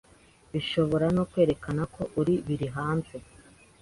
[0.51, 3.15] bishobora no kwerekanako uri biri hanze